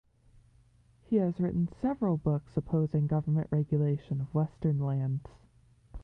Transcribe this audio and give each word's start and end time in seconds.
He 1.03 1.17
has 1.17 1.39
written 1.39 1.69
several 1.79 2.17
books 2.17 2.57
opposing 2.57 3.05
government 3.05 3.49
regulation 3.51 4.19
of 4.19 4.33
Western 4.33 4.79
lands. 4.79 5.27